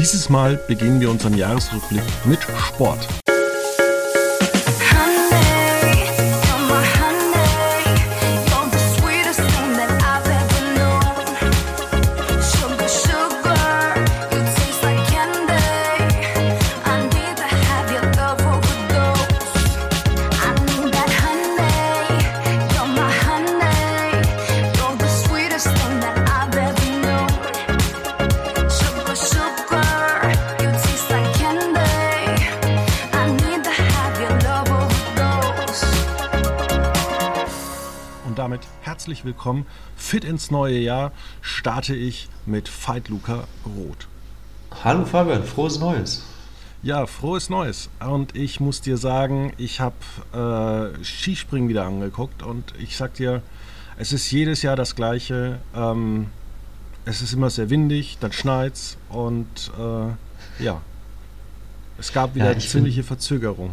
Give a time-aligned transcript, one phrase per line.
[0.00, 3.06] Dieses Mal beginnen wir unseren Jahresrückblick mit Sport.
[39.10, 39.66] Herzlich willkommen.
[39.96, 41.10] Fit ins neue Jahr
[41.40, 44.06] starte ich mit Fight Luca Roth.
[44.84, 46.22] Hallo Fabian, frohes Neues.
[46.84, 47.90] Ja, frohes Neues.
[47.98, 49.96] Und ich muss dir sagen, ich habe
[50.32, 53.42] äh, Skispringen wieder angeguckt und ich sag dir,
[53.98, 55.58] es ist jedes Jahr das Gleiche.
[55.74, 56.28] Ähm,
[57.04, 60.80] es ist immer sehr windig, dann schneit's und äh, ja,
[61.98, 63.72] es gab wieder ja, ziemliche bin, Verzögerung.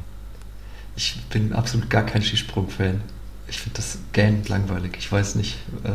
[0.96, 3.17] Ich bin absolut gar kein Skisprung-Fan
[3.48, 4.96] ich finde das gähnend langweilig.
[4.98, 5.92] Ich weiß nicht, äh,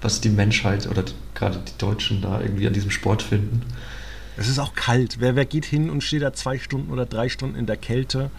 [0.00, 1.04] was die Menschheit oder
[1.34, 3.62] gerade die Deutschen da irgendwie an diesem Sport finden.
[4.36, 5.16] Es ist auch kalt.
[5.20, 8.30] Wer, wer geht hin und steht da zwei Stunden oder drei Stunden in der Kälte?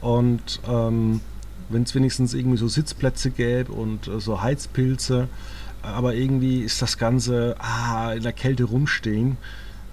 [0.00, 1.20] Und ähm,
[1.68, 5.28] wenn es wenigstens irgendwie so Sitzplätze gäbe und äh, so Heizpilze,
[5.82, 9.36] aber irgendwie ist das Ganze ah, in der Kälte rumstehen.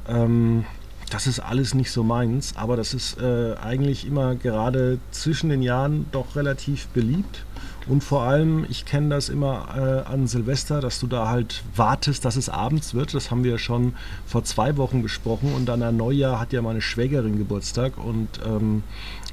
[0.07, 0.65] Ähm,
[1.11, 5.61] das ist alles nicht so meins, aber das ist äh, eigentlich immer gerade zwischen den
[5.61, 7.45] Jahren doch relativ beliebt.
[7.87, 9.67] Und vor allem, ich kenne das immer
[10.07, 13.13] äh, an Silvester, dass du da halt wartest, dass es abends wird.
[13.13, 13.93] Das haben wir schon
[14.25, 15.53] vor zwei Wochen besprochen.
[15.53, 17.97] Und dann an Neujahr hat ja meine Schwägerin Geburtstag.
[17.97, 18.81] Und ähm,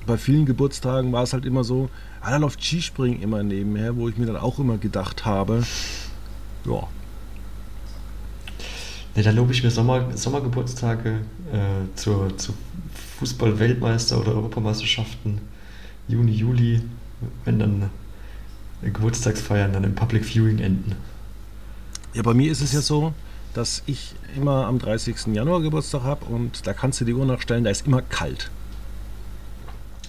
[0.07, 1.89] bei vielen Geburtstagen war es halt immer so,
[2.21, 5.63] ah, da läuft Skispringen immer nebenher, wo ich mir dann auch immer gedacht habe,
[6.67, 6.89] ja.
[9.15, 11.21] Ne, da lobe ich mir Sommer, Sommergeburtstage
[11.53, 12.55] äh, zur, zu
[13.19, 15.41] Fußball-Weltmeister- oder Europameisterschaften
[16.09, 16.83] Juni, Juli,
[17.45, 17.91] wenn dann
[18.83, 20.97] Geburtstagsfeiern dann im Public Viewing enden.
[22.15, 23.15] Ja, bei mir ist es ja so,
[23.55, 25.27] dass ich immer am 30.
[25.35, 28.51] Januar Geburtstag habe und da kannst du die Uhr nachstellen, da ist immer kalt.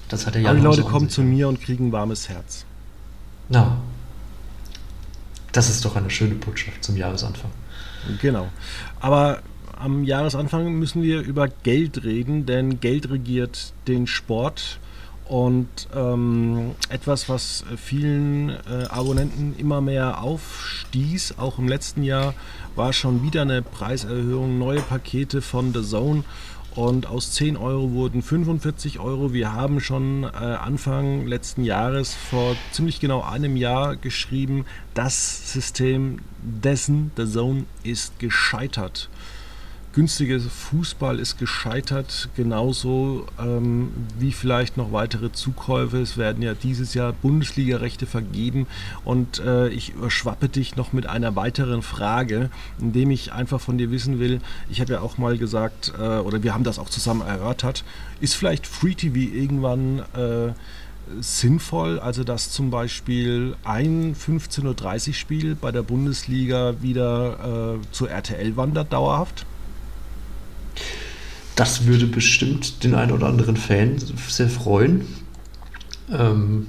[0.09, 2.66] Das hat der Alle Leute kommen zu mir und kriegen ein warmes Herz.
[3.50, 3.78] Na,
[5.53, 7.51] das ist doch eine schöne Botschaft zum Jahresanfang.
[8.22, 8.50] Genau.
[9.00, 9.41] Aber
[9.79, 14.79] am Jahresanfang müssen wir über Geld reden, denn Geld regiert den Sport.
[15.25, 22.34] Und ähm, etwas, was vielen äh, Abonnenten immer mehr aufstieß, auch im letzten Jahr,
[22.75, 26.23] war schon wieder eine Preiserhöhung, neue Pakete von The Zone.
[26.75, 29.31] Und aus 10 Euro wurden 45 Euro.
[29.31, 36.19] Wir haben schon äh, Anfang letzten Jahres, vor ziemlich genau einem Jahr, geschrieben, das System
[36.41, 39.09] dessen, The Zone, ist gescheitert
[39.94, 46.00] günstige Fußball ist gescheitert, genauso ähm, wie vielleicht noch weitere Zukäufe.
[46.00, 48.66] Es werden ja dieses Jahr Bundesliga-Rechte vergeben
[49.06, 52.50] und äh, ich überschwappe dich noch mit einer weiteren Frage,
[52.80, 56.42] indem ich einfach von dir wissen will, ich habe ja auch mal gesagt, äh, oder
[56.42, 57.84] wir haben das auch zusammen erörtert,
[58.20, 60.54] ist vielleicht Free TV irgendwann äh,
[61.20, 68.10] sinnvoll, also dass zum Beispiel ein 15.30 Uhr Spiel bei der Bundesliga wieder äh, zur
[68.10, 69.46] RTL wandert, dauerhaft?
[71.56, 73.95] Das würde bestimmt den einen oder anderen Fan
[74.28, 75.06] sehr freuen.
[76.11, 76.67] Ähm,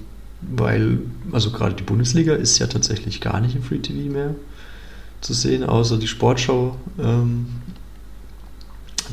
[0.51, 0.99] weil,
[1.33, 4.35] also gerade die Bundesliga ist ja tatsächlich gar nicht im Free TV mehr
[5.21, 6.77] zu sehen, außer die Sportschau.
[6.99, 7.47] Ähm,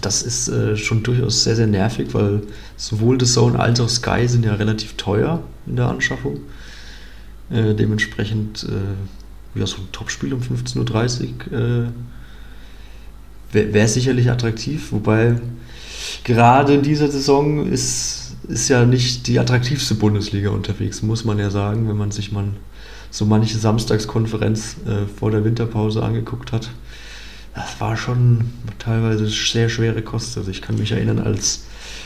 [0.02, 2.42] das ist äh, schon durchaus sehr, sehr nervig, weil
[2.76, 6.40] sowohl The Zone als auch Sky sind ja relativ teuer in der Anschaffung.
[7.50, 11.88] Äh, dementsprechend, äh, ja, so ein Topspiel um 15.30 Uhr äh,
[13.52, 15.36] wäre wär sicherlich attraktiv, wobei
[16.24, 21.50] gerade in dieser Saison ist, ist ja nicht die attraktivste Bundesliga unterwegs, muss man ja
[21.50, 22.46] sagen, wenn man sich mal
[23.12, 26.70] so manche Samstagskonferenz äh, vor der Winterpause angeguckt hat.
[27.54, 30.38] Das war schon teilweise sehr schwere Kost.
[30.38, 31.66] Also ich kann mich erinnern, als,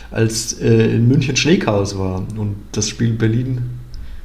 [0.10, 3.62] als äh, in München Schneechaos war und das Spiel Berlin,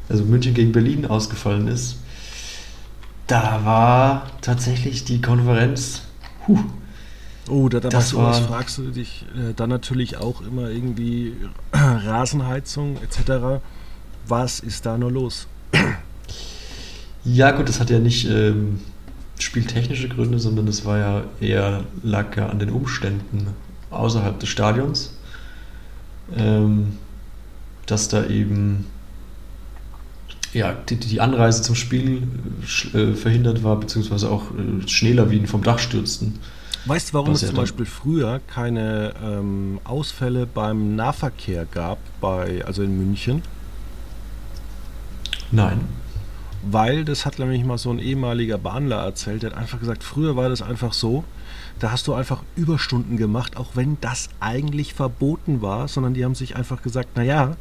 [0.09, 1.97] also München gegen Berlin ausgefallen ist,
[3.27, 6.03] da war tatsächlich die Konferenz,
[6.49, 6.59] huh,
[7.49, 11.35] Oh, da, da das war, fragst du dich äh, dann natürlich auch immer irgendwie
[11.73, 13.63] Rasenheizung etc.
[14.27, 15.47] Was ist da nur los?
[17.23, 18.81] Ja, gut, das hat ja nicht ähm,
[19.39, 23.49] spieltechnische Gründe, sondern das war ja eher, lag ja an den Umständen
[23.91, 25.13] außerhalb des Stadions.
[26.35, 26.95] Ähm,
[27.91, 28.87] dass da eben
[30.53, 32.23] ja, die, die Anreise zum Spiel
[32.93, 36.39] äh, verhindert war, beziehungsweise auch äh, Schneelawinen vom Dach stürzten.
[36.87, 42.83] Weißt du, warum es zum Beispiel früher keine ähm, Ausfälle beim Nahverkehr gab, bei, also
[42.83, 43.43] in München?
[45.51, 45.81] Nein.
[46.63, 50.37] Weil, das hat nämlich mal so ein ehemaliger Bahnler erzählt, der hat einfach gesagt, früher
[50.37, 51.25] war das einfach so,
[51.79, 56.35] da hast du einfach Überstunden gemacht, auch wenn das eigentlich verboten war, sondern die haben
[56.35, 57.57] sich einfach gesagt, naja,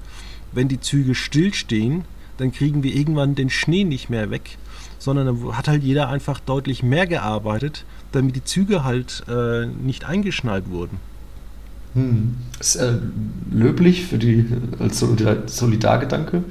[0.51, 2.03] wenn die Züge stillstehen,
[2.39, 4.57] dann kriegen wir irgendwann den Schnee nicht mehr weg,
[4.97, 10.05] sondern dann hat halt jeder einfach deutlich mehr gearbeitet, damit die Züge halt äh, nicht
[10.05, 10.99] eingeschnallt wurden.
[11.93, 12.35] Hm.
[12.59, 12.93] Ist äh,
[13.51, 14.45] löblich für die
[14.79, 16.43] als Solidargedanke,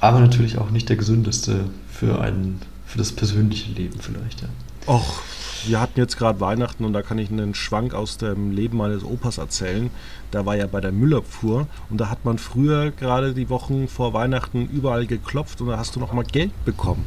[0.00, 4.40] aber natürlich auch nicht der gesündeste für einen für das persönliche Leben vielleicht.
[4.40, 4.48] Ja.
[4.86, 5.20] Och,
[5.66, 9.04] wir hatten jetzt gerade Weihnachten und da kann ich einen Schwank aus dem Leben meines
[9.04, 9.90] Opas erzählen.
[10.30, 14.12] Da war ja bei der Müllabfuhr und da hat man früher gerade die Wochen vor
[14.12, 17.04] Weihnachten überall geklopft und da hast du noch mal Geld bekommen.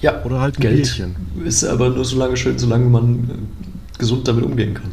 [0.00, 1.16] Ja, oder halt ein Geld Bierchen.
[1.44, 4.90] Ist aber nur so lange schön, solange man äh, gesund damit umgehen kann.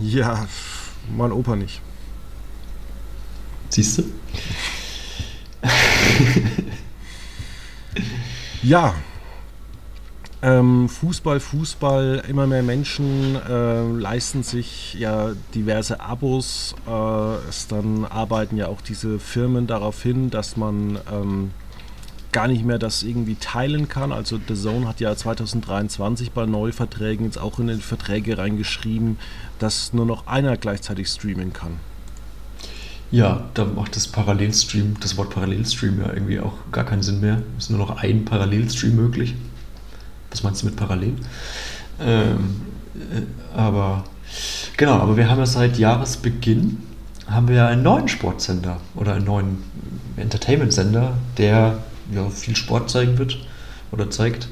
[0.00, 0.46] Ja,
[1.16, 1.80] mein Opa nicht.
[3.70, 4.02] Siehst du?
[8.62, 8.94] ja.
[10.40, 16.76] Ähm, Fußball, Fußball, immer mehr Menschen äh, leisten sich ja diverse Abos.
[16.86, 21.50] Äh, es dann arbeiten ja auch diese Firmen darauf hin, dass man ähm,
[22.30, 24.12] gar nicht mehr das irgendwie teilen kann.
[24.12, 29.18] Also The Zone hat ja 2023 bei Neuverträgen jetzt auch in die Verträge reingeschrieben,
[29.58, 31.80] dass nur noch einer gleichzeitig streamen kann.
[33.10, 37.42] Ja, da macht das Parallelstream, das Wort Parallelstream ja irgendwie auch gar keinen Sinn mehr.
[37.56, 39.34] Es ist nur noch ein Parallelstream möglich.
[40.30, 41.14] Was meinst du mit parallel?
[42.00, 42.60] Ähm,
[42.94, 44.04] äh, aber
[44.76, 46.78] genau, aber wir haben ja seit Jahresbeginn
[47.26, 49.58] haben wir einen neuen Sportsender oder einen neuen
[50.16, 51.78] Entertainment-Sender, der
[52.12, 53.38] ja, viel Sport zeigen wird
[53.92, 54.48] oder zeigt.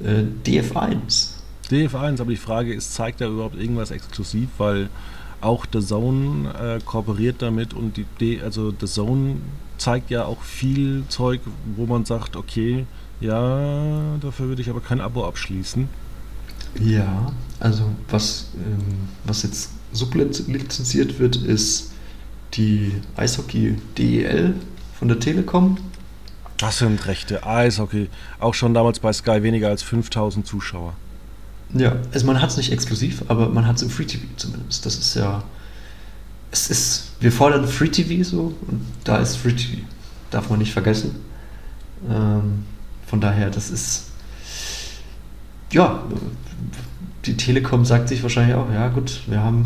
[0.00, 1.30] Äh, DF1.
[1.70, 4.48] DF1, aber die Frage ist, zeigt er überhaupt irgendwas exklusiv?
[4.58, 4.88] Weil
[5.40, 9.36] auch The Zone äh, kooperiert damit und die D also The Zone
[9.78, 11.40] zeigt ja auch viel Zeug,
[11.76, 12.86] wo man sagt, okay,
[13.20, 15.88] ja, dafür würde ich aber kein Abo abschließen.
[16.80, 21.92] Ja, also was, ähm, was jetzt sublizenziert wird, ist
[22.54, 24.54] die Eishockey DEL
[24.98, 25.78] von der Telekom.
[26.58, 28.08] Das sind rechte Eishockey.
[28.38, 30.94] Auch schon damals bei Sky weniger als 5000 Zuschauer.
[31.74, 34.86] Ja, also man hat es nicht exklusiv, aber man hat es im Free TV zumindest.
[34.86, 35.42] Das ist ja.
[36.50, 37.12] Es ist.
[37.20, 39.82] Wir fordern Free TV so und da ist Free TV.
[40.30, 41.16] Darf man nicht vergessen.
[42.08, 42.64] Ähm,
[43.06, 44.10] von daher, das ist.
[45.72, 46.02] Ja,
[47.24, 49.64] die Telekom sagt sich wahrscheinlich auch, ja gut, wir haben.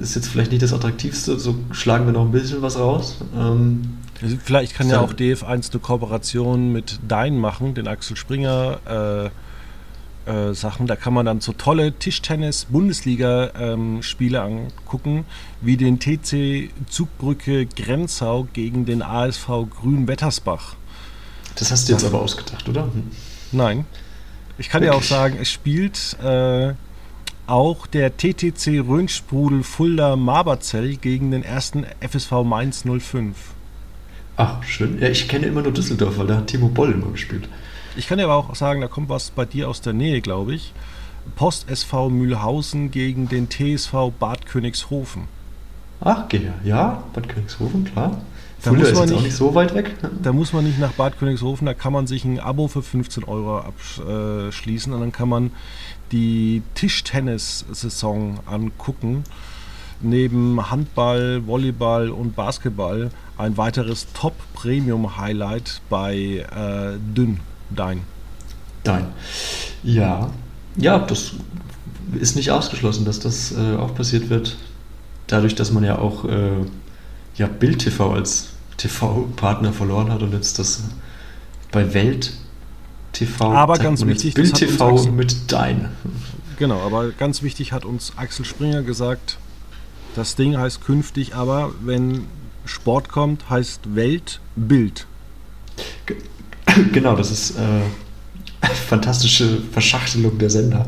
[0.00, 3.18] Ist jetzt vielleicht nicht das Attraktivste, so schlagen wir noch ein bisschen was raus.
[3.36, 9.30] Ähm, also vielleicht kann ja auch DF1 eine Kooperation mit Dein machen, den Axel Springer
[10.26, 10.86] äh, äh, Sachen.
[10.86, 15.24] Da kann man dann so tolle Tischtennis-Bundesliga-Spiele ähm, angucken,
[15.60, 20.74] wie den TC Zugbrücke Grenzau gegen den ASV Grün-Wettersbach.
[21.56, 22.84] Das hast du jetzt aber ausgedacht, oder?
[22.84, 23.10] Hm.
[23.52, 23.86] Nein.
[24.58, 25.00] Ich kann Wirklich?
[25.00, 26.74] dir auch sagen, es spielt äh,
[27.46, 33.36] auch der TTC Rönsprudel Fulda Maberzell gegen den ersten FSV Mainz 05.
[34.36, 35.00] Ach, schön.
[35.00, 37.48] Ja, ich kenne immer nur Düsseldorf, weil da hat Timo Boll immer gespielt.
[37.96, 40.54] Ich kann dir aber auch sagen, da kommt was bei dir aus der Nähe, glaube
[40.54, 40.72] ich.
[41.34, 45.28] Post SV Mühlhausen gegen den TSV Bad Königshofen.
[46.00, 46.24] Ach,
[46.64, 48.20] ja, Bad Königshofen, klar.
[48.66, 49.94] Da muss man nicht, nicht so weit weg.
[50.22, 53.24] Da muss man nicht nach Bad Königshofen, da kann man sich ein Abo für 15
[53.24, 55.52] Euro abschließen und dann kann man
[56.12, 59.24] die Tischtennis-Saison angucken
[60.00, 68.02] neben Handball, Volleyball und Basketball ein weiteres Top-Premium-Highlight bei äh, Dünn, Dein.
[68.84, 69.06] Dein.
[69.82, 70.30] Ja,
[70.76, 71.32] ja, das
[72.18, 74.56] ist nicht ausgeschlossen, dass das äh, auch passiert wird.
[75.26, 76.64] Dadurch, dass man ja auch äh,
[77.36, 80.82] ja, Bild TV als TV-Partner verloren hat und jetzt das
[81.72, 82.32] bei Welt
[83.12, 83.52] TV.
[83.52, 85.90] Aber ganz wichtig, Bild TV mit Dein.
[86.58, 89.38] Genau, aber ganz wichtig hat uns Axel Springer gesagt,
[90.14, 92.24] das Ding heißt künftig aber, wenn
[92.64, 95.06] Sport kommt, heißt Welt Bild.
[96.92, 100.86] Genau, das ist äh, fantastische Verschachtelung der Sender.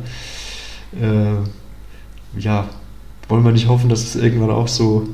[1.01, 2.69] Äh, ja,
[3.29, 5.09] wollen wir nicht hoffen, dass es irgendwann auch so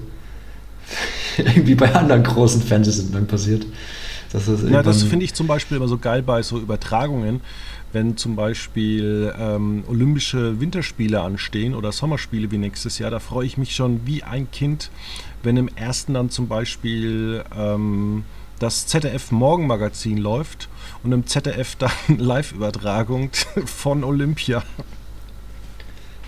[1.45, 3.67] irgendwie bei anderen großen Fernsehsendern passiert.
[4.33, 7.41] das ja, das finde ich zum Beispiel immer so geil bei so Übertragungen
[7.95, 13.57] wenn zum Beispiel ähm, Olympische Winterspiele anstehen oder Sommerspiele wie nächstes Jahr, da freue ich
[13.57, 14.91] mich schon wie ein Kind,
[15.43, 18.25] wenn im ersten dann zum Beispiel ähm,
[18.59, 20.69] das ZDF Morgenmagazin läuft
[21.03, 23.31] und im ZDF dann Live-Übertragung
[23.65, 24.63] von Olympia.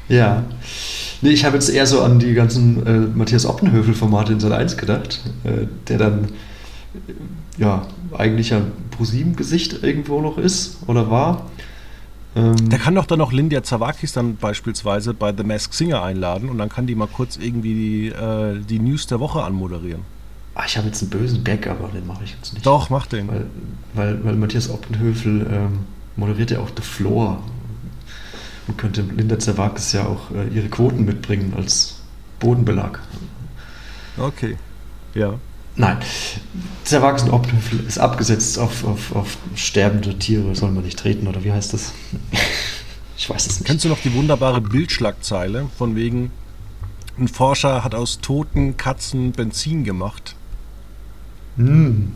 [0.09, 0.45] Ja.
[1.23, 4.77] Nee, ich habe jetzt eher so an die ganzen äh, Matthias Oppenhöfel-Formate in Sat 1
[4.77, 7.87] gedacht, äh, der dann äh, ja
[8.17, 11.47] eigentlich ein ProSieben-Gesicht irgendwo noch ist oder war.
[12.37, 16.51] Ähm, der kann doch dann auch Lindia Zawakis dann beispielsweise bei The Mask Singer einladen
[16.51, 20.03] und dann kann die mal kurz irgendwie die, äh, die News der Woche anmoderieren.
[20.55, 22.65] Ach, ich habe jetzt einen bösen Gag, aber den mache ich jetzt nicht.
[22.65, 23.29] Doch, mach den.
[23.29, 23.47] Weil,
[23.95, 25.81] weil, weil Matthias Oppenhöfel ähm,
[26.17, 27.43] moderiert ja auch The Floor.
[28.67, 31.97] Und könnte Linda Zerwakis ja auch äh, ihre Quoten mitbringen als
[32.41, 33.01] Bodenbelag.
[34.17, 34.57] Okay,
[35.15, 35.35] ja.
[35.77, 35.99] Nein,
[36.85, 41.45] Zerwakis und Oppenhöfel ist abgesetzt auf, auf, auf sterbende Tiere, soll man nicht treten, oder
[41.45, 41.93] wie heißt das?
[43.19, 43.67] ich weiß es nicht.
[43.67, 46.31] Kennst du noch die wunderbare Bildschlagzeile von wegen,
[47.19, 50.35] ein Forscher hat aus toten Katzen Benzin gemacht?
[51.57, 52.13] Hm.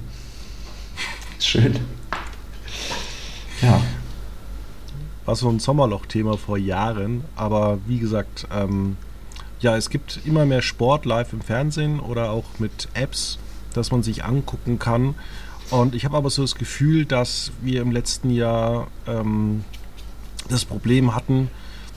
[1.39, 1.81] Schön.
[3.63, 3.81] Ja.
[5.31, 8.97] War so ein Sommerloch-Thema vor Jahren, aber wie gesagt, ähm,
[9.61, 13.39] ja, es gibt immer mehr Sport live im Fernsehen oder auch mit Apps,
[13.73, 15.15] dass man sich angucken kann.
[15.71, 19.63] Und ich habe aber so das Gefühl, dass wir im letzten Jahr ähm,
[20.49, 21.49] das Problem hatten,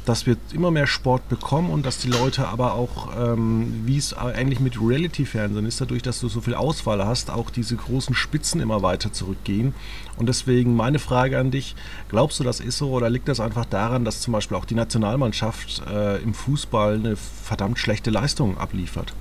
[0.05, 4.13] dass wir immer mehr Sport bekommen und dass die Leute aber auch, ähm, wie es
[4.13, 8.59] eigentlich mit Reality-Fernsehen ist, dadurch, dass du so viel Auswahl hast, auch diese großen Spitzen
[8.59, 9.73] immer weiter zurückgehen.
[10.17, 11.75] Und deswegen meine Frage an dich,
[12.09, 14.75] glaubst du, das ist so oder liegt das einfach daran, dass zum Beispiel auch die
[14.75, 19.13] Nationalmannschaft äh, im Fußball eine verdammt schlechte Leistung abliefert?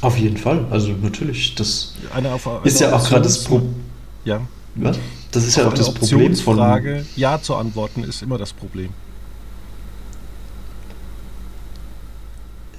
[0.00, 3.74] Auf jeden Fall, also natürlich, das eine, auf, eine ist ja auch gerade das Problem.
[4.24, 4.40] Ja.
[4.76, 4.98] Was?
[5.30, 6.56] Das ist ja auch das Problem von.
[6.56, 8.90] Frage, Ja zu antworten ist immer das Problem.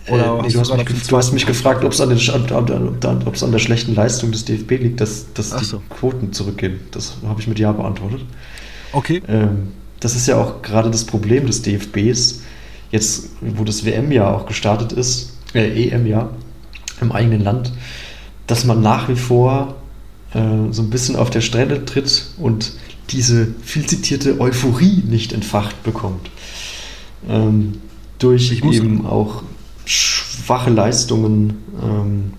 [0.08, 3.60] Oder äh, nee, du, hast mich, du, hast mich, gefragt, ob es an, an, der
[3.60, 5.82] schlechten Leistung des DFB liegt, dass, dass die so.
[5.90, 6.80] Quoten zurückgehen.
[6.92, 8.22] Das habe ich mit Ja beantwortet.
[8.94, 9.22] Okay.
[9.28, 12.42] Ähm, das ist ja auch gerade das Problem des DFBs,
[12.92, 16.32] jetzt wo das WM-Jahr auch gestartet ist, äh, EM-Jahr
[17.00, 17.72] im eigenen Land,
[18.48, 19.76] dass man nach wie vor
[20.34, 20.40] äh,
[20.72, 22.74] so ein bisschen auf der Stelle tritt und
[23.10, 26.30] diese viel zitierte Euphorie nicht entfacht bekommt.
[27.30, 27.74] Ähm,
[28.18, 29.44] durch eben auch
[29.86, 32.34] schwache Leistungen, ähm,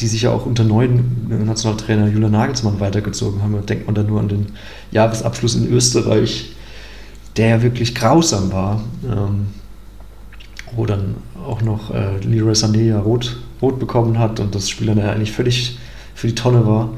[0.00, 3.66] die sich ja auch unter neuen Nationaltrainer Julian Nagelsmann weitergezogen haben.
[3.66, 4.46] Denkt man da nur an den
[4.92, 6.52] Jahresabschluss in Österreich,
[7.36, 8.82] der ja wirklich grausam war.
[9.04, 9.46] Ähm,
[10.74, 14.88] wo dann auch noch äh, Leroy Sané ja rot, rot bekommen hat und das Spiel
[14.88, 15.78] dann ja eigentlich völlig
[16.14, 16.90] für die Tonne war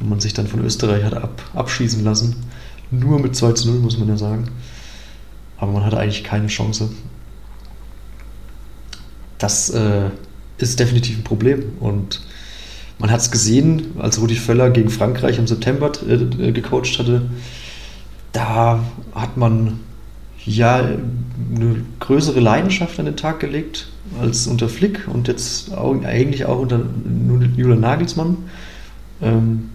[0.00, 2.36] und man sich dann von Österreich hat ab, abschießen lassen.
[2.90, 4.48] Nur mit 2 zu 0, muss man ja sagen.
[5.58, 6.90] Aber man hatte eigentlich keine Chance
[9.44, 10.08] das äh,
[10.56, 11.64] ist definitiv ein Problem.
[11.78, 12.22] Und
[12.98, 17.22] man hat es gesehen, als Rudi Völler gegen Frankreich im September äh, gecoacht hatte.
[18.32, 18.82] Da
[19.14, 19.80] hat man
[20.46, 26.46] ja eine größere Leidenschaft an den Tag gelegt als unter Flick und jetzt auch, eigentlich
[26.46, 26.80] auch unter
[27.56, 28.36] Julian Nagelsmann.
[29.20, 29.70] Ähm,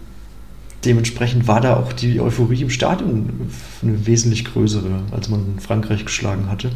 [0.83, 3.51] dementsprechend war da auch die Euphorie im Stadion
[3.83, 6.71] eine wesentlich größere, als man Frankreich geschlagen hatte.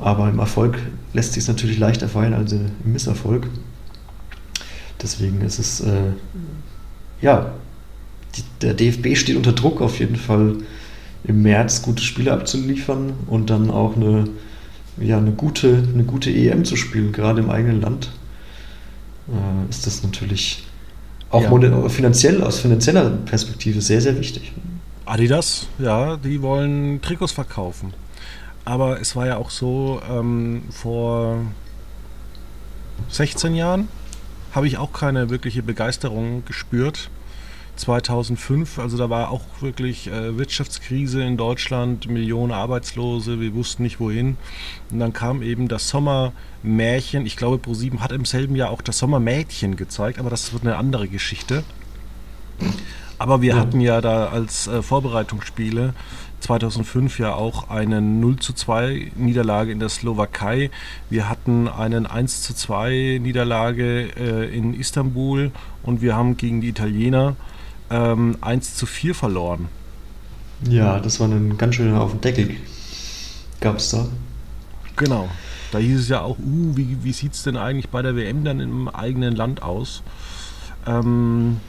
[0.00, 0.78] Aber im Erfolg
[1.12, 3.46] lässt sich es natürlich leichter feiern als im Misserfolg.
[5.02, 6.12] Deswegen ist es, äh,
[7.20, 7.52] ja,
[8.36, 10.56] die, der DFB steht unter Druck auf jeden Fall
[11.24, 14.24] im März gute Spiele abzuliefern und dann auch eine,
[14.98, 18.10] ja, eine, gute, eine gute EM zu spielen, gerade im eigenen Land.
[19.28, 20.64] Äh, ist das natürlich
[21.30, 21.88] auch ja.
[21.88, 24.52] finanziell, aus finanzieller Perspektive sehr, sehr wichtig.
[25.04, 27.92] Adidas, ja, die wollen Trikots verkaufen.
[28.70, 31.38] Aber es war ja auch so, ähm, vor
[33.08, 33.88] 16 Jahren
[34.52, 37.10] habe ich auch keine wirkliche Begeisterung gespürt.
[37.74, 43.98] 2005, also da war auch wirklich äh, Wirtschaftskrise in Deutschland, Millionen Arbeitslose, wir wussten nicht
[43.98, 44.36] wohin.
[44.92, 48.98] Und dann kam eben das Sommermärchen, ich glaube ProSieben hat im selben Jahr auch das
[48.98, 51.64] Sommermädchen gezeigt, aber das wird eine andere Geschichte.
[53.18, 53.58] Aber wir ja.
[53.58, 55.92] hatten ja da als äh, Vorbereitungsspiele
[56.40, 60.70] 2005 ja auch eine 0 zu 2 Niederlage in der Slowakei.
[61.08, 66.68] Wir hatten eine 1 zu 2 Niederlage äh, in Istanbul und wir haben gegen die
[66.68, 67.36] Italiener
[67.90, 69.68] ähm, 1 zu 4 verloren.
[70.68, 72.56] Ja, das war ein ganz schöner auf den Deckel.
[73.60, 74.06] Gab es da.
[74.96, 75.28] Genau.
[75.72, 78.44] Da hieß es ja auch, uh, wie, wie sieht es denn eigentlich bei der WM
[78.44, 80.02] dann im eigenen Land aus?
[80.86, 81.60] Ähm,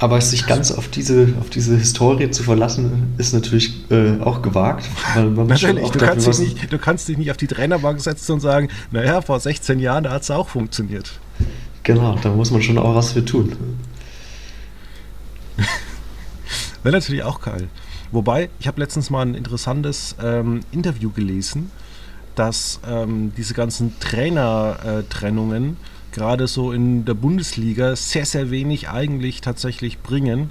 [0.00, 4.88] aber sich ganz auf diese, auf diese Historie zu verlassen, ist natürlich äh, auch gewagt.
[5.14, 8.70] Natürlich, du kannst, dich nicht, du kannst dich nicht auf die Trainerbank setzen und sagen,
[8.90, 11.20] naja, vor 16 Jahren, da hat es auch funktioniert.
[11.82, 13.52] Genau, da muss man schon auch was für tun.
[16.82, 17.68] Wäre natürlich auch geil.
[18.10, 21.70] Wobei, ich habe letztens mal ein interessantes ähm, Interview gelesen,
[22.36, 25.76] dass ähm, diese ganzen Trainertrennungen
[26.12, 30.50] gerade so in der Bundesliga sehr, sehr wenig eigentlich tatsächlich bringen,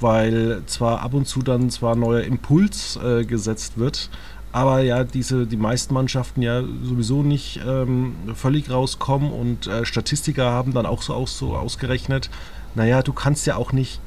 [0.00, 4.10] weil zwar ab und zu dann zwar neuer Impuls äh, gesetzt wird,
[4.52, 10.50] aber ja, diese, die meisten Mannschaften ja sowieso nicht ähm, völlig rauskommen und äh, Statistiker
[10.52, 12.30] haben dann auch so, auch so ausgerechnet,
[12.76, 14.00] naja, du kannst ja auch nicht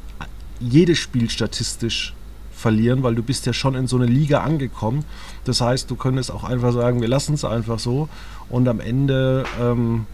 [0.59, 2.13] jedes Spiel statistisch
[2.51, 5.05] verlieren, weil du bist ja schon in so eine Liga angekommen.
[5.43, 8.09] Das heißt, du könntest auch einfach sagen, wir lassen es einfach so
[8.49, 10.05] und am Ende ähm,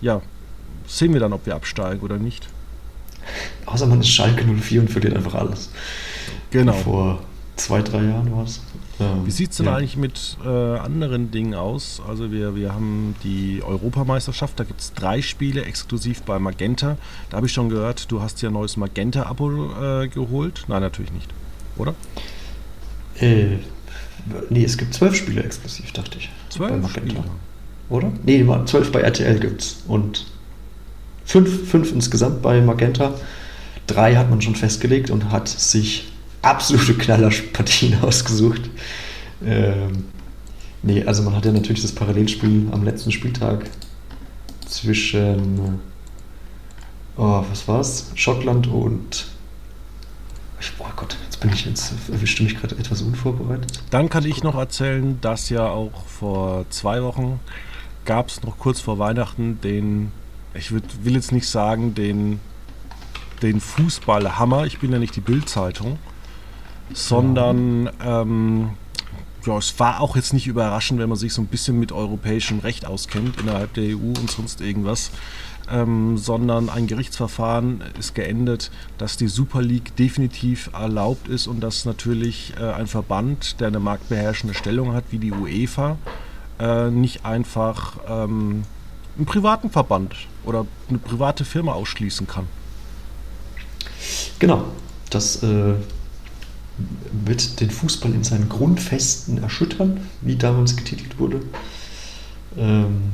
[0.00, 0.20] ja,
[0.86, 2.48] sehen wir dann, ob wir absteigen oder nicht.
[3.66, 5.70] Außer man ist Schalke 04 und verliert einfach alles.
[6.50, 6.72] Genau.
[6.72, 7.20] Vor
[7.56, 8.60] zwei, drei Jahren war es.
[9.00, 9.76] Ähm, Wie sieht es denn ja.
[9.76, 12.00] eigentlich mit äh, anderen Dingen aus?
[12.06, 16.96] Also wir, wir haben die Europameisterschaft, da gibt es drei Spiele exklusiv bei Magenta.
[17.30, 20.64] Da habe ich schon gehört, du hast ja ein neues Magenta-Abo äh, geholt.
[20.68, 21.28] Nein, natürlich nicht,
[21.76, 21.94] oder?
[23.18, 23.58] Äh,
[24.50, 26.30] nee, es gibt zwölf Spiele exklusiv, dachte ich.
[26.48, 27.00] Zwölf bei Magenta.
[27.00, 27.24] Spiele.
[27.88, 28.12] Oder?
[28.24, 29.82] Nee, zwölf bei RTL gibt es.
[29.86, 30.26] Und
[31.24, 33.14] fünf, fünf insgesamt bei Magenta.
[33.86, 36.08] Drei hat man schon festgelegt und hat sich
[36.42, 38.62] absolute Knallerpartien ausgesucht.
[39.44, 40.04] Ähm,
[40.82, 43.66] nee, also man hat ja natürlich das Parallelspiel am letzten Spieltag
[44.66, 45.80] zwischen,
[47.16, 48.10] oh, was war's?
[48.14, 49.26] Schottland und
[50.78, 53.80] oh Gott, jetzt bin ich jetzt erwischte mich gerade etwas unvorbereitet.
[53.90, 57.40] Dann kann ich noch erzählen, dass ja auch vor zwei Wochen
[58.06, 60.12] gab es noch kurz vor Weihnachten den,
[60.54, 62.40] ich würd, will jetzt nicht sagen, den,
[63.42, 64.64] den Fußballhammer.
[64.64, 65.98] Ich bin ja nicht die Bildzeitung
[66.92, 68.70] sondern ähm,
[69.44, 72.60] ja, es war auch jetzt nicht überraschend, wenn man sich so ein bisschen mit europäischem
[72.60, 75.10] Recht auskennt innerhalb der EU und sonst irgendwas.
[75.68, 81.84] Ähm, sondern ein Gerichtsverfahren ist geendet, dass die Super League definitiv erlaubt ist und dass
[81.84, 85.98] natürlich äh, ein Verband, der eine marktbeherrschende Stellung hat, wie die UEFA,
[86.58, 88.64] äh, nicht einfach ähm,
[89.16, 92.46] einen privaten Verband oder eine private Firma ausschließen kann.
[94.38, 94.64] Genau,
[95.10, 95.74] das äh,
[97.24, 101.40] wird den Fußball in seinen Grundfesten erschüttern, wie damals getitelt wurde.
[102.56, 103.12] Ähm,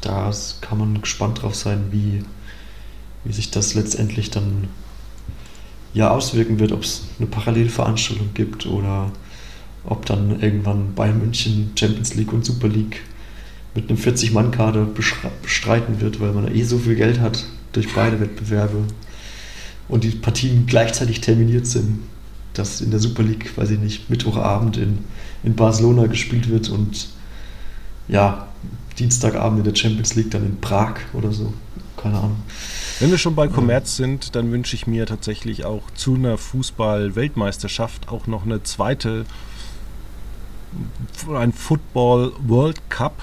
[0.00, 0.30] da
[0.60, 2.24] kann man gespannt drauf sein, wie,
[3.24, 4.68] wie sich das letztendlich dann
[5.94, 9.12] ja auswirken wird, ob es eine Parallelveranstaltung gibt oder
[9.84, 13.00] ob dann irgendwann Bayern München Champions League und Super League
[13.74, 14.86] mit einem 40-Mann-Kader
[15.42, 18.84] bestreiten wird, weil man eh so viel Geld hat durch beide Wettbewerbe
[19.88, 22.00] und die Partien gleichzeitig terminiert sind
[22.54, 24.98] dass in der Super League, weiß ich nicht, Mittwochabend in,
[25.42, 27.08] in Barcelona gespielt wird und
[28.08, 28.48] ja,
[28.98, 31.52] Dienstagabend in der Champions League dann in Prag oder so.
[31.96, 32.36] Keine Ahnung.
[33.00, 38.08] Wenn wir schon bei Kommerz sind, dann wünsche ich mir tatsächlich auch zu einer Fußball-Weltmeisterschaft
[38.08, 39.24] auch noch eine zweite,
[41.34, 43.22] ein Football World Cup,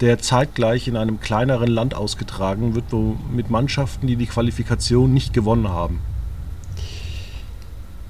[0.00, 5.32] der zeitgleich in einem kleineren Land ausgetragen wird, wo mit Mannschaften, die die Qualifikation nicht
[5.32, 6.00] gewonnen haben.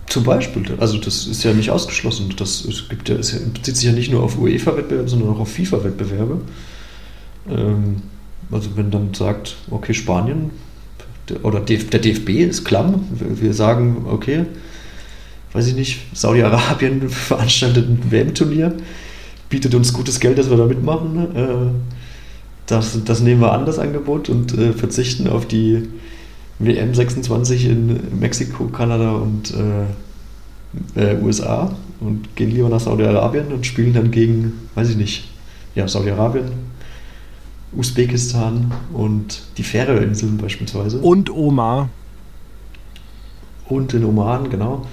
[0.08, 2.34] Zum Beispiel, also das ist ja nicht ausgeschlossen.
[2.36, 6.40] Das gibt ja, es bezieht sich ja nicht nur auf UEFA-Wettbewerbe, sondern auch auf FIFA-Wettbewerbe.
[7.50, 8.02] Ähm,
[8.50, 10.50] also wenn dann sagt, okay, Spanien
[11.42, 14.46] oder der DFB ist klamm, wir sagen, okay,
[15.52, 18.74] weiß ich nicht, Saudi-Arabien veranstaltet ein WM-Turnier,
[19.48, 21.36] bietet uns gutes Geld, dass wir da mitmachen.
[21.36, 21.70] Äh,
[22.66, 25.88] das, das nehmen wir an, das Angebot, und äh, verzichten auf die
[26.58, 29.86] WM 26 in Mexiko, Kanada und äh,
[30.94, 35.28] äh, USA und gehen lieber nach Saudi-Arabien und spielen dann gegen, weiß ich nicht,
[35.74, 36.46] ja, Saudi-Arabien,
[37.72, 40.98] Usbekistan und die Färöerinseln beispielsweise.
[40.98, 41.90] Und Oman.
[43.68, 44.86] Und in Oman, genau.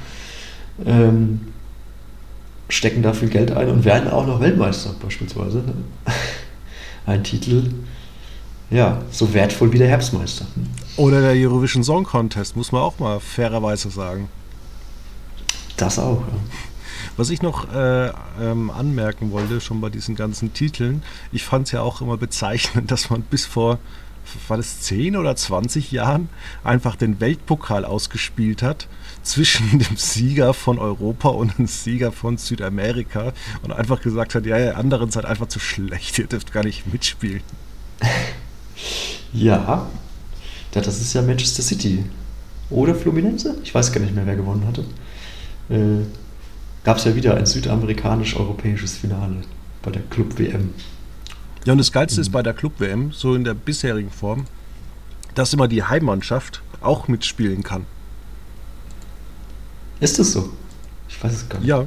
[0.84, 1.42] Ähm,
[2.70, 5.64] stecken da viel Geld ein und werden auch noch Weltmeister beispielsweise.
[7.06, 7.70] Ein Titel,
[8.72, 10.48] ja, so wertvoll wie der Herbstmeister.
[10.98, 14.30] Oder der Eurovision Song Contest, muss man auch mal fairerweise sagen.
[15.78, 16.34] Das auch, ja.
[17.18, 18.12] Was ich noch äh,
[18.42, 22.90] ähm, anmerken wollte, schon bei diesen ganzen Titeln, ich fand es ja auch immer bezeichnend,
[22.92, 23.80] dass man bis vor,
[24.48, 26.30] war das 10 oder 20 Jahren,
[26.64, 28.88] einfach den Weltpokal ausgespielt hat
[29.26, 33.34] zwischen dem Sieger von Europa und dem Sieger von Südamerika
[33.64, 36.92] und einfach gesagt hat, ja, ihr anderen seid einfach zu schlecht, ihr dürft gar nicht
[36.92, 37.42] mitspielen.
[39.34, 39.88] Ja,
[40.74, 42.06] ja, das ist ja Manchester City.
[42.70, 43.58] Oder Fluminense?
[43.64, 44.84] Ich weiß gar nicht mehr, wer gewonnen hatte.
[45.70, 46.06] Äh,
[46.84, 49.38] Gab es ja wieder ein südamerikanisch-europäisches Finale
[49.82, 50.74] bei der Club-WM.
[51.66, 54.46] Ja, und das Geilste ist bei der Club-WM, so in der bisherigen Form,
[55.34, 57.88] dass immer die Heimmannschaft auch mitspielen kann.
[60.00, 60.50] Ist das so?
[61.08, 61.68] Ich weiß es gar nicht.
[61.68, 61.86] Ja.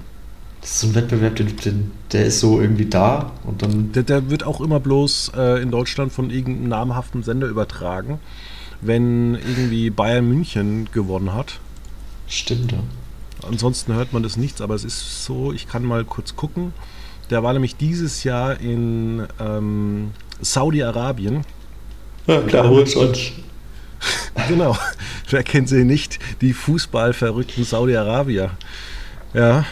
[0.60, 3.92] Das ist so ein Wettbewerb, den, den, der ist so irgendwie da und dann.
[3.92, 8.18] Der, der wird auch immer bloß äh, in Deutschland von irgendeinem namhaften Sender übertragen,
[8.80, 11.60] wenn irgendwie Bayern München gewonnen hat.
[12.26, 12.78] Stimmt, ja.
[13.46, 16.72] Ansonsten hört man das nichts, aber es ist so, ich kann mal kurz gucken.
[17.30, 21.44] Der war nämlich dieses Jahr in ähm, Saudi-Arabien.
[22.26, 23.32] Ja, klar, Horizont.
[24.48, 24.76] Genau,
[25.30, 26.18] wer kennt sie nicht?
[26.40, 28.50] Die fußballverrückten Saudi-Arabier.
[29.34, 29.64] Ja.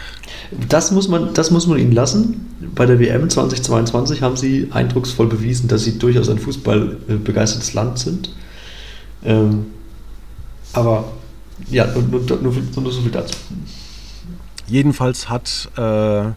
[0.68, 2.46] Das muss, man, das muss man ihnen lassen.
[2.74, 8.30] Bei der WM 2022 haben sie eindrucksvoll bewiesen, dass sie durchaus ein fußballbegeistertes Land sind.
[9.24, 9.66] Ähm,
[10.72, 11.12] aber
[11.70, 13.34] ja, nur, nur, nur, nur so viel dazu.
[14.66, 16.32] Jedenfalls hat äh,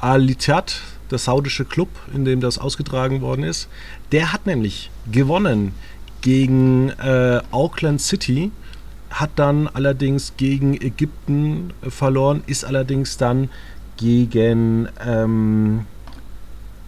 [0.00, 3.68] Al-Ittihad, der saudische Club, in dem das ausgetragen worden ist,
[4.12, 5.72] der hat nämlich gewonnen
[6.24, 8.50] gegen äh, Auckland City,
[9.10, 13.50] hat dann allerdings gegen Ägypten verloren, ist allerdings dann
[13.98, 15.84] gegen ähm,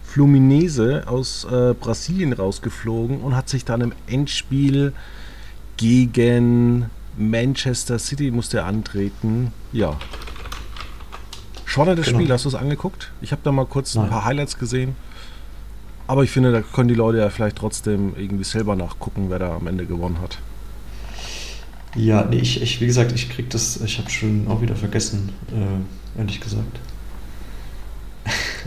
[0.03, 4.93] Fluminese aus äh, Brasilien rausgeflogen und hat sich dann im Endspiel
[5.77, 9.53] gegen Manchester City musste er antreten.
[9.71, 9.97] Ja.
[11.65, 12.17] Spannendes Genau.
[12.17, 13.11] Spiel, hast du es angeguckt?
[13.21, 14.09] Ich habe da mal kurz ein Nein.
[14.09, 14.95] paar Highlights gesehen.
[16.07, 19.55] Aber ich finde, da können die Leute ja vielleicht trotzdem irgendwie selber nachgucken, wer da
[19.55, 20.39] am Ende gewonnen hat.
[21.95, 25.29] Ja, nee, ich, ich, wie gesagt, ich krieg das, ich habe schon auch wieder vergessen,
[25.51, 26.79] äh, ehrlich gesagt.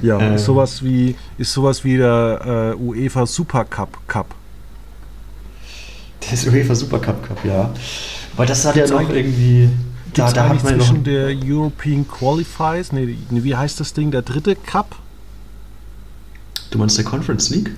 [0.03, 0.35] Ja, Ähm.
[0.35, 4.35] ist sowas wie ist sowas wie der äh, UEFA Super Cup Cup.
[6.31, 7.73] Das UEFA Supercup Cup, ja.
[8.37, 9.71] Weil das hat ja noch irgendwie.
[10.15, 10.87] Da, da hat man ja noch.
[10.87, 15.00] zwischen der European Qualifiers, nee, wie heißt das Ding, der dritte Cup?
[16.71, 17.71] Du meinst der Conference League?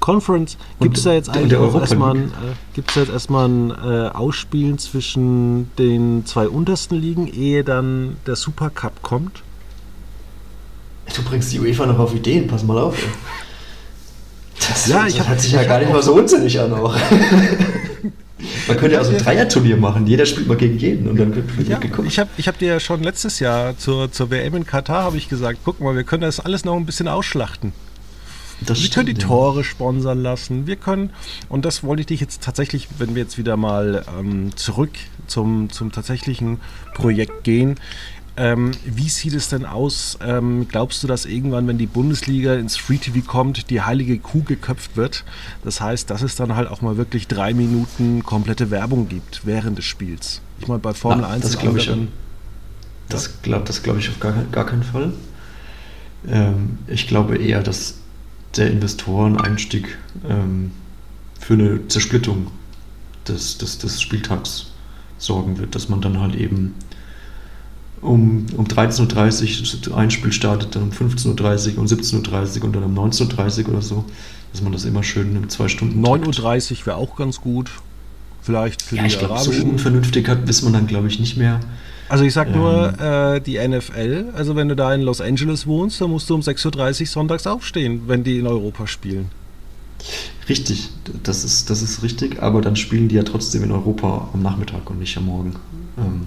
[0.00, 3.70] Conference, gibt es da jetzt eigentlich auch erstmal, ein, äh, gibt's da jetzt erstmal ein
[3.70, 9.42] äh, Ausspielen zwischen den zwei untersten Ligen, ehe dann der Super Cup kommt?
[11.16, 12.98] Du bringst die UEFA noch auf Ideen, pass mal auf.
[13.02, 13.08] Ey.
[14.68, 16.94] Das, Ja, das hab- hört sich ich ja gar nicht mal so unsinnig an auch.
[18.68, 19.18] Man könnte ja auch so ein.
[19.18, 20.06] Dreierturnier machen.
[20.06, 22.06] Jeder spielt mal gegen jeden und dann wird, wird Ja, geguckt.
[22.08, 25.16] ich habe ich hab dir ja schon letztes Jahr zur, zur WM in Katar habe
[25.16, 27.72] ich gesagt, guck mal, wir können das alles noch ein bisschen ausschlachten.
[28.64, 29.26] Das Wir können die ja.
[29.26, 30.66] Tore sponsern lassen.
[30.66, 31.10] Wir können,
[31.48, 34.90] und das wollte ich dich jetzt tatsächlich, wenn wir jetzt wieder mal ähm, zurück
[35.26, 36.60] zum, zum tatsächlichen
[36.94, 37.76] Projekt gehen.
[38.36, 40.18] Ähm, wie sieht es denn aus?
[40.20, 44.42] Ähm, glaubst du, dass irgendwann, wenn die Bundesliga ins Free TV kommt, die heilige Kuh
[44.42, 45.22] geköpft wird?
[45.62, 49.78] Das heißt, dass es dann halt auch mal wirklich drei Minuten komplette Werbung gibt während
[49.78, 50.40] des Spiels.
[50.58, 52.08] Ich meine, bei Formel Ah, 1 das und glaub ich anderen-
[53.08, 55.12] Das glaube das glaub ich auf gar, gar keinen Fall.
[56.26, 57.98] Ähm, ich glaube eher, dass
[58.56, 60.70] der Investoreneinstieg ähm,
[61.40, 62.48] für eine Zersplittung
[63.28, 64.66] des, des, des Spieltags
[65.18, 66.74] sorgen wird, dass man dann halt eben
[68.00, 72.76] um, um 13.30 Uhr ein Spiel startet, dann um 15.30 Uhr, um 17.30 Uhr und
[72.76, 74.04] dann um 19.30 Uhr oder so,
[74.52, 77.70] dass man das immer schön in zwei Stunden 9.30 Uhr wäre auch ganz gut.
[78.42, 81.38] Vielleicht für Ja, die ich glaube, so unvernünftig hat, ist man dann, glaube ich, nicht
[81.38, 81.60] mehr.
[82.14, 82.54] Also ich sag Ähm.
[82.54, 86.36] nur äh, die NFL, also wenn du da in Los Angeles wohnst, dann musst du
[86.36, 89.32] um 6.30 Uhr sonntags aufstehen, wenn die in Europa spielen.
[90.48, 90.90] Richtig,
[91.24, 94.88] das ist, das ist richtig, aber dann spielen die ja trotzdem in Europa am Nachmittag
[94.90, 95.56] und nicht am Morgen.
[95.98, 96.26] Ähm,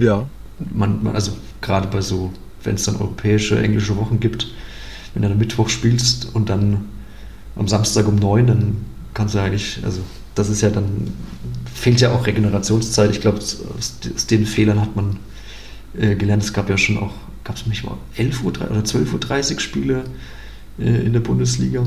[0.00, 0.26] Ja.
[0.74, 2.32] man, man, also gerade bei so,
[2.64, 4.48] wenn es dann europäische, englische Wochen gibt,
[5.14, 6.86] wenn du dann Mittwoch spielst und dann
[7.54, 8.76] am Samstag um neun, dann
[9.14, 10.00] kannst du eigentlich, also
[10.34, 11.12] das ist ja dann,
[11.74, 13.10] fehlt ja auch Regenerationszeit.
[13.10, 15.18] Ich glaube, aus, aus den Fehlern hat man
[15.98, 16.42] äh, gelernt.
[16.42, 17.12] Es gab ja schon auch,
[17.44, 20.04] gab es nicht mal 11 Uhr oder 12.30 Uhr Spiele
[20.78, 21.84] äh, in der Bundesliga.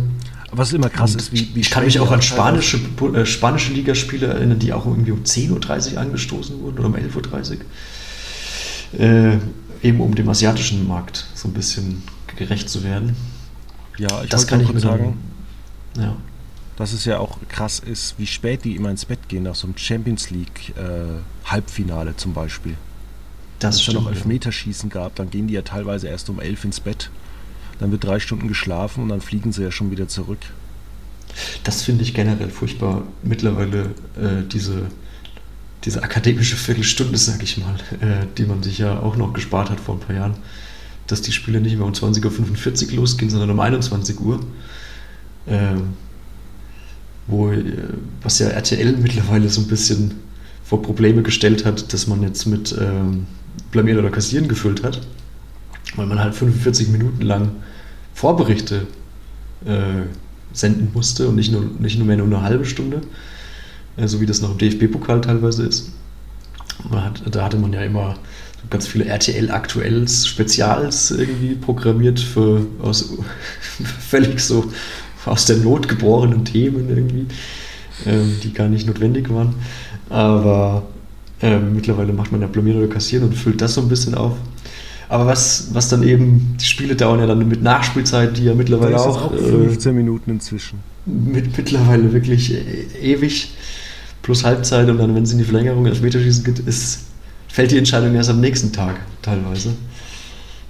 [0.51, 2.79] Was immer krass Und ist, wie, wie ich kann mich auch an spanische,
[3.13, 7.57] äh, spanische Ligaspiele erinnern, die auch irgendwie um 10.30 Uhr angestoßen wurden oder um 11.30
[8.93, 8.99] Uhr.
[8.99, 9.37] Äh,
[9.83, 12.03] eben um dem asiatischen Markt so ein bisschen
[12.37, 13.15] gerecht zu werden.
[13.97, 15.17] Ja, ich das kann ich mir sagen,
[15.93, 16.15] dann, ja.
[16.77, 19.67] Dass es ja auch krass ist, wie spät die immer ins Bett gehen, nach so
[19.67, 22.73] einem Champions League äh, Halbfinale zum Beispiel.
[22.73, 22.79] Wenn
[23.59, 24.09] Das es dann noch.
[24.09, 27.09] Elfmeterschießen gab, dann gehen die ja teilweise erst um elf ins Bett.
[27.79, 30.39] Dann wird drei Stunden geschlafen und dann fliegen sie ja schon wieder zurück.
[31.63, 33.03] Das finde ich generell furchtbar.
[33.23, 34.83] Mittlerweile äh, diese,
[35.83, 39.79] diese akademische Viertelstunde, sag ich mal, äh, die man sich ja auch noch gespart hat
[39.79, 40.35] vor ein paar Jahren,
[41.07, 44.39] dass die Spiele nicht mehr um 20.45 Uhr losgehen, sondern um 21 Uhr.
[45.47, 45.89] Ähm,
[47.27, 47.63] wo, äh,
[48.21, 50.15] was ja RTL mittlerweile so ein bisschen
[50.63, 53.27] vor Probleme gestellt hat, dass man jetzt mit ähm,
[53.71, 55.01] Blamieren oder Kassieren gefüllt hat,
[55.95, 57.51] weil man halt 45 Minuten lang
[58.13, 58.87] Vorberichte
[59.65, 60.03] äh,
[60.53, 63.01] senden musste und nicht nur, nicht nur mehr nur eine halbe Stunde,
[63.97, 65.91] äh, so wie das noch im DFB-Pokal teilweise ist.
[66.91, 68.15] Hat, da hatte man ja immer
[68.69, 73.13] ganz viele RTL Aktuells, Spezials irgendwie programmiert für aus
[73.99, 74.71] völlig so
[75.25, 77.25] aus der Not geborenen Themen irgendwie,
[78.05, 79.55] ähm, die gar nicht notwendig waren.
[80.09, 80.83] Aber
[81.41, 84.33] ähm, mittlerweile macht man ja Blamieren oder Kassieren und füllt das so ein bisschen auf.
[85.07, 88.99] Aber was, was dann eben, die Spiele dauern ja dann mit Nachspielzeit, die ja mittlerweile
[88.99, 90.79] auch, auch 15 äh, Minuten inzwischen.
[91.05, 93.53] Mit, mittlerweile wirklich e ewig
[94.23, 97.01] plus Halbzeit und dann, wenn es in die Verlängerung Elfmeterschießen geht, ist,
[97.47, 99.73] fällt die Entscheidung erst am nächsten Tag teilweise.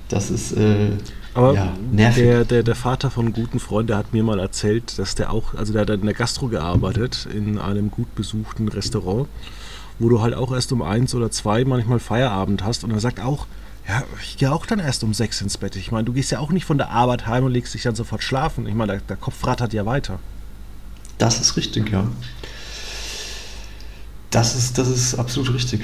[0.09, 0.89] Das ist äh,
[1.35, 1.73] aber ja.
[1.91, 5.31] Der, der, der Vater von einem guten Freund, der hat mir mal erzählt, dass der
[5.31, 9.27] auch, also der hat in der Gastro gearbeitet, in einem gut besuchten Restaurant,
[9.99, 13.19] wo du halt auch erst um eins oder zwei manchmal Feierabend hast und er sagt
[13.19, 13.47] auch,
[13.87, 15.75] ja, ich gehe auch dann erst um sechs ins Bett.
[15.75, 17.95] Ich meine, du gehst ja auch nicht von der Arbeit heim und legst dich dann
[17.95, 18.65] sofort schlafen.
[18.65, 20.19] Ich meine, der, der Kopf rattert ja weiter.
[21.17, 22.07] Das ist richtig, ja.
[24.31, 25.81] Das ist, das ist absolut richtig.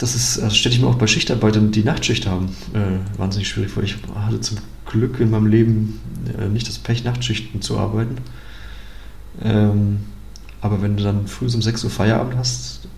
[0.00, 3.70] Das ist, also stelle ich mir auch bei Schichtarbeitern, die Nachtschicht haben, äh, wahnsinnig schwierig
[3.70, 3.82] vor.
[3.82, 6.00] Ich hatte zum Glück in meinem Leben
[6.38, 8.16] äh, nicht das Pech, Nachtschichten zu arbeiten.
[9.42, 10.00] Ähm,
[10.62, 12.88] aber wenn du dann früh um 6 Uhr Feierabend hast,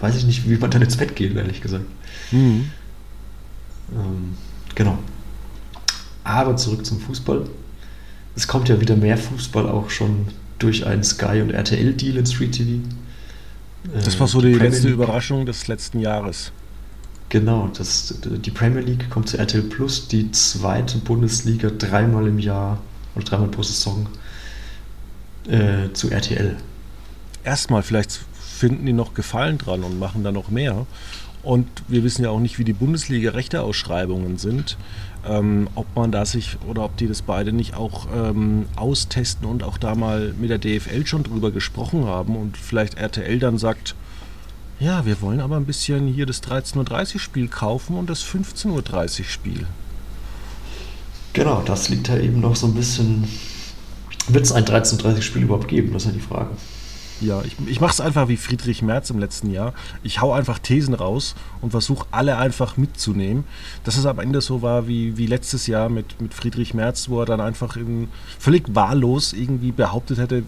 [0.00, 1.84] weiß ich nicht, wie man dann ins Bett geht, ehrlich gesagt.
[2.32, 2.72] Mhm.
[3.92, 4.34] Ähm,
[4.74, 4.98] genau.
[6.24, 7.48] Aber zurück zum Fußball.
[8.34, 10.26] Es kommt ja wieder mehr Fußball auch schon
[10.58, 12.80] durch einen Sky- und RTL-Deal in Street TV.
[13.92, 14.94] Das war so die, die letzte League.
[14.94, 16.52] Überraschung des letzten Jahres.
[17.28, 22.78] Genau, das, die Premier League kommt zu RTL Plus, die zweite Bundesliga dreimal im Jahr
[23.14, 24.06] oder dreimal pro Saison
[25.48, 26.56] äh, zu RTL.
[27.42, 30.86] Erstmal, vielleicht finden die noch Gefallen dran und machen da noch mehr.
[31.42, 34.76] Und wir wissen ja auch nicht, wie die Bundesliga-Rechteausschreibungen sind.
[35.26, 39.62] Ähm, ob man da sich oder ob die das beide nicht auch ähm, austesten und
[39.62, 43.94] auch da mal mit der DFL schon drüber gesprochen haben und vielleicht RTL dann sagt,
[44.80, 49.20] ja, wir wollen aber ein bisschen hier das 13.30 Uhr Spiel kaufen und das 15.30
[49.20, 49.66] Uhr Spiel.
[51.34, 53.28] Genau, das liegt da eben noch so ein bisschen.
[54.26, 55.92] Wird es ein 13.30 Uhr Spiel überhaupt geben?
[55.92, 56.50] Das ist ja die Frage.
[57.20, 59.74] Ja, ich, ich mache es einfach wie Friedrich Merz im letzten Jahr.
[60.02, 63.44] Ich hau einfach Thesen raus und versuche alle einfach mitzunehmen.
[63.84, 67.20] Dass es am Ende so war wie, wie letztes Jahr mit, mit Friedrich Merz, wo
[67.20, 70.42] er dann einfach in, völlig wahllos irgendwie behauptet hätte,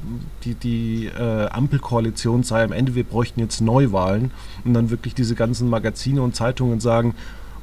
[0.44, 4.32] die, die äh, Ampelkoalition sei am Ende, wir bräuchten jetzt Neuwahlen.
[4.64, 7.14] Und dann wirklich diese ganzen Magazine und Zeitungen sagen,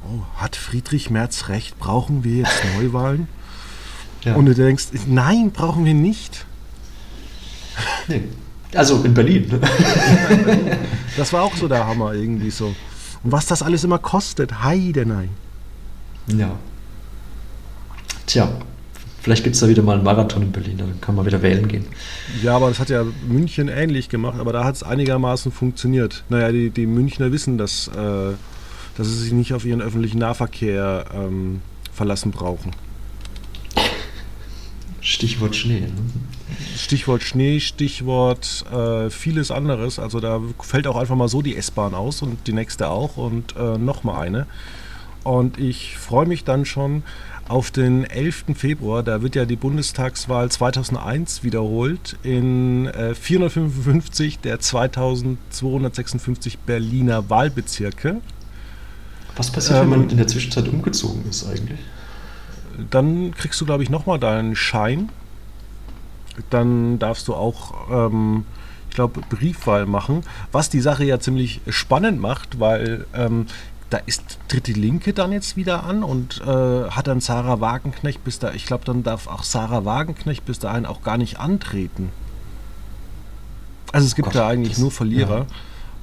[0.06, 3.28] oh, hat Friedrich Merz recht, brauchen wir jetzt Neuwahlen?
[4.22, 4.36] Ja.
[4.36, 6.46] Und du denkst, nein, brauchen wir nicht.
[8.08, 8.22] Nee.
[8.74, 9.46] Also in Berlin.
[11.16, 12.74] das war auch so der Hammer irgendwie so.
[13.22, 15.30] Und was das alles immer kostet, heide nein.
[16.26, 16.56] Ja.
[18.26, 18.48] Tja,
[19.20, 21.68] vielleicht gibt es da wieder mal einen Marathon in Berlin, dann kann man wieder wählen
[21.68, 21.84] gehen.
[22.42, 26.24] Ja, aber das hat ja München ähnlich gemacht, aber da hat es einigermaßen funktioniert.
[26.28, 28.32] Naja, die, die Münchner wissen, dass, äh,
[28.96, 31.60] dass sie sich nicht auf ihren öffentlichen Nahverkehr ähm,
[31.92, 32.72] verlassen brauchen.
[35.02, 35.80] Stichwort Schnee.
[35.80, 35.90] Ne?
[36.76, 39.98] Stichwort Schnee, Stichwort äh, vieles anderes.
[39.98, 43.56] Also da fällt auch einfach mal so die S-Bahn aus und die nächste auch und
[43.56, 44.46] äh, nochmal eine.
[45.24, 47.02] Und ich freue mich dann schon
[47.48, 48.44] auf den 11.
[48.54, 49.02] Februar.
[49.02, 58.20] Da wird ja die Bundestagswahl 2001 wiederholt in äh, 455 der 2256 Berliner Wahlbezirke.
[59.36, 61.80] Was passiert, ähm, wenn man in der Zwischenzeit umgezogen ist eigentlich?
[62.90, 65.10] Dann kriegst du, glaube ich, nochmal deinen Schein
[66.50, 68.44] dann darfst du auch, ähm,
[68.88, 70.22] ich glaube, Briefwahl machen.
[70.50, 73.46] Was die Sache ja ziemlich spannend macht, weil ähm,
[73.90, 78.24] da ist, tritt die Linke dann jetzt wieder an und äh, hat dann Sarah Wagenknecht
[78.24, 82.10] bis da, ich glaube, dann darf auch Sarah Wagenknecht bis dahin auch gar nicht antreten.
[83.92, 85.40] Also es gibt Gott, da eigentlich nur Verlierer.
[85.40, 85.46] Ja.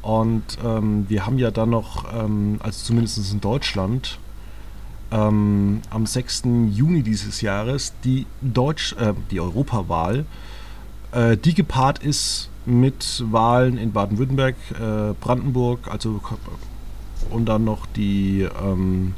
[0.02, 4.20] Und ähm, wir haben ja dann noch, ähm, also zumindest in Deutschland,
[5.12, 6.44] ähm, am 6.
[6.72, 10.26] Juni dieses Jahres die, Deutsch, äh, die Europawahl,
[11.12, 16.22] äh, die gepaart ist mit Wahlen in Baden-Württemberg, äh, Brandenburg, also
[17.30, 19.14] und dann noch die ähm,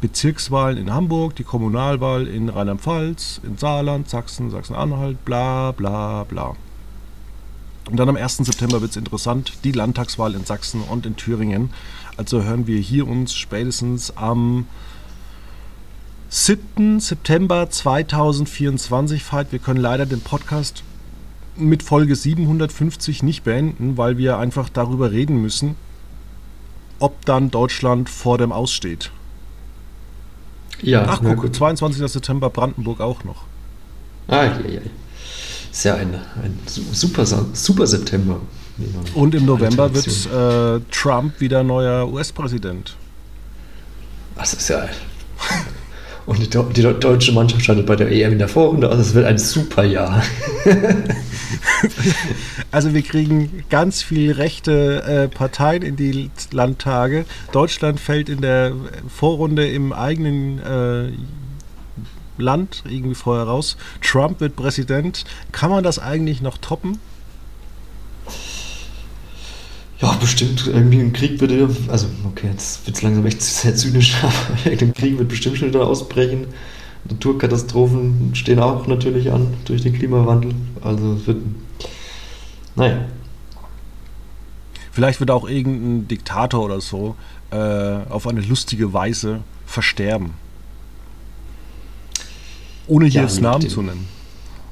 [0.00, 6.56] Bezirkswahlen in Hamburg, die Kommunalwahl in Rheinland-Pfalz, in Saarland, Sachsen, Sachsen-Anhalt, bla bla bla.
[7.90, 8.38] Und dann am 1.
[8.38, 11.70] September wird es interessant, die Landtagswahl in Sachsen und in Thüringen.
[12.16, 14.66] Also hören wir hier uns spätestens am
[16.28, 17.00] 7.
[17.00, 19.50] September 2024 Veit.
[19.50, 20.84] Wir können leider den Podcast
[21.56, 25.74] mit Folge 750 nicht beenden, weil wir einfach darüber reden müssen,
[27.00, 29.10] ob dann Deutschland vor dem Aussteht.
[30.80, 31.06] Ja.
[31.08, 31.56] Ach guck, gut.
[31.56, 32.10] 22.
[32.10, 33.44] September Brandenburg auch noch.
[34.28, 34.80] Ah, ja, ja.
[35.70, 38.40] Ist ja ein, ein super, super September.
[39.14, 42.96] Und im November wird äh, Trump wieder neuer US-Präsident.
[44.36, 44.88] Das ist ja.
[46.26, 49.26] Und die, die, deutsche Mannschaft startet bei der EM in der Vorrunde, also es wird
[49.26, 50.22] ein super Jahr.
[52.70, 57.24] also wir kriegen ganz viel rechte äh, Parteien in die Landtage.
[57.52, 58.72] Deutschland fällt in der
[59.08, 61.12] Vorrunde im eigenen äh,
[62.40, 63.76] Land irgendwie vorher raus.
[64.00, 65.24] Trump wird Präsident.
[65.52, 66.98] Kann man das eigentlich noch toppen?
[70.00, 74.16] Ja, bestimmt irgendwie ein Krieg würde, also okay, jetzt wird es langsam echt sehr zynisch,
[74.22, 76.46] aber ein Krieg wird bestimmt schon wieder ausbrechen.
[77.04, 80.54] Naturkatastrophen stehen auch natürlich an durch den Klimawandel.
[80.80, 81.38] Also es wird,
[82.76, 83.04] naja.
[84.92, 87.14] Vielleicht wird auch irgendein Diktator oder so
[87.50, 90.34] äh, auf eine lustige Weise versterben.
[92.90, 94.08] Ohne hier jetzt Namen zu nennen.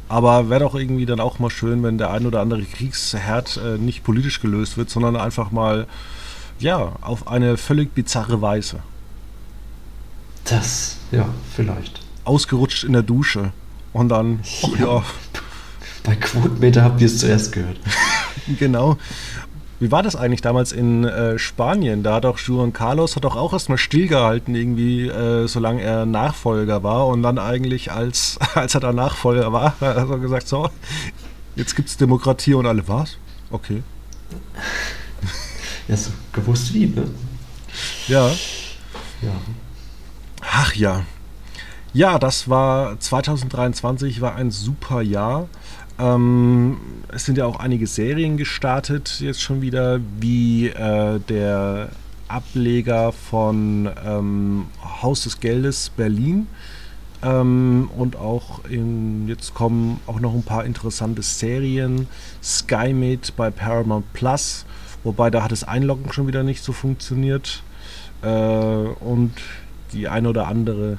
[0.09, 3.79] Aber wäre doch irgendwie dann auch mal schön, wenn der ein oder andere Kriegsherd äh,
[3.79, 5.87] nicht politisch gelöst wird, sondern einfach mal,
[6.59, 8.81] ja, auf eine völlig bizarre Weise.
[10.45, 12.01] Das, ja, vielleicht.
[12.25, 13.53] Ausgerutscht in der Dusche.
[13.93, 14.87] Und dann, oh, ja.
[14.87, 15.03] ja.
[16.03, 17.79] Bei Quotenmeter habt ihr es zuerst gehört.
[18.59, 18.97] genau.
[19.81, 22.03] Wie war das eigentlich damals in äh, Spanien?
[22.03, 26.83] Da hat auch Juan Carlos hat doch auch erstmal stillgehalten, irgendwie, äh, solange er Nachfolger
[26.83, 27.07] war.
[27.07, 30.69] Und dann eigentlich, als, als er da Nachfolger war, hat er gesagt: So,
[31.55, 33.19] jetzt gibt es Demokratie und alle was?
[33.51, 33.83] Okay.
[35.87, 37.09] Ja, so gewusst wie, ne?
[38.09, 38.29] Ja.
[39.23, 39.33] Ja.
[40.41, 41.05] Ach ja.
[41.99, 45.49] Ja, das war 2023, war ein super Jahr.
[45.99, 46.77] Ähm,
[47.09, 51.89] es sind ja auch einige Serien gestartet, jetzt schon wieder, wie äh, der
[52.29, 54.67] Ableger von ähm,
[55.03, 56.47] Haus des Geldes Berlin.
[57.25, 62.07] Ähm, und auch in, jetzt kommen auch noch ein paar interessante Serien.
[62.41, 64.67] Skymate bei Paramount Plus,
[65.03, 67.65] wobei da hat das Einloggen schon wieder nicht so funktioniert.
[68.23, 69.33] Äh, und
[69.93, 70.99] die eine oder andere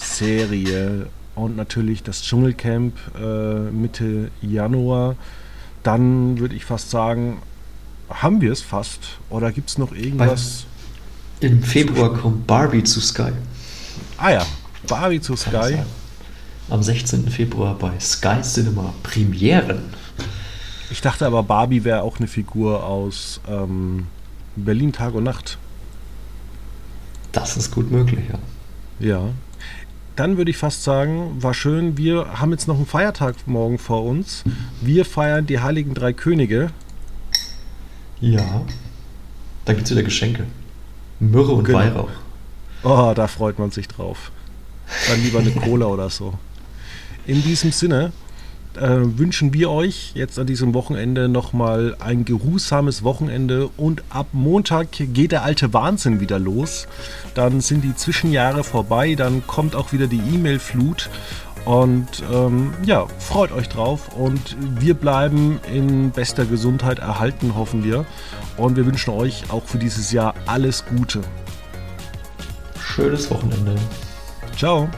[0.00, 5.16] Serie und natürlich das Dschungelcamp äh, Mitte Januar.
[5.82, 7.38] Dann würde ich fast sagen,
[8.08, 9.18] haben wir es fast.
[9.30, 10.66] Oder gibt es noch irgendwas?
[11.40, 13.32] Bei, Im Februar kommt Barbie zu Sky.
[14.18, 14.46] Ah ja,
[14.86, 15.78] Barbie zu Sky.
[16.68, 17.28] Am 16.
[17.28, 19.80] Februar bei Sky Cinema Premieren.
[20.90, 24.06] Ich dachte aber, Barbie wäre auch eine Figur aus ähm,
[24.56, 25.58] Berlin Tag und Nacht.
[27.32, 28.38] Das ist gut möglich, ja.
[29.08, 29.30] Ja,
[30.20, 31.96] dann würde ich fast sagen, war schön.
[31.96, 34.44] Wir haben jetzt noch einen Feiertag morgen vor uns.
[34.82, 36.68] Wir feiern die Heiligen Drei Könige.
[38.20, 38.60] Ja.
[39.64, 40.44] Da gibt es wieder Geschenke.
[41.20, 41.78] Myrrhe und genau.
[41.78, 42.10] Weihrauch.
[42.82, 44.30] Oh, da freut man sich drauf.
[45.08, 46.34] Dann lieber eine Cola oder so.
[47.26, 48.12] In diesem Sinne,
[48.76, 54.88] äh, wünschen wir euch jetzt an diesem Wochenende nochmal ein geruhsames Wochenende und ab Montag
[54.92, 56.86] geht der alte Wahnsinn wieder los.
[57.34, 61.10] Dann sind die Zwischenjahre vorbei, dann kommt auch wieder die E-Mail-Flut
[61.64, 68.06] und ähm, ja, freut euch drauf und wir bleiben in bester Gesundheit erhalten, hoffen wir.
[68.56, 71.20] Und wir wünschen euch auch für dieses Jahr alles Gute.
[72.78, 73.74] Schönes Wochenende.
[74.56, 74.88] Ciao.